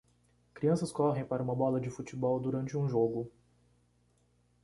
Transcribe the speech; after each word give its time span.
Crianças 0.55 0.91
correm 0.91 1.23
para 1.23 1.43
uma 1.43 1.53
bola 1.53 1.79
de 1.79 1.91
futebol 1.91 2.39
durante 2.39 2.75
um 2.75 2.89
jogo. 2.89 3.31